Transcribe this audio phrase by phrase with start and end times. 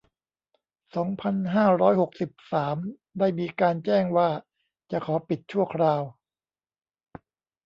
[0.95, 2.77] สองพันห้าร้อยหกสิบสาม
[3.19, 4.29] ได้มีการแจ้งว่า
[4.91, 6.01] จะขอปิดชั่วคราว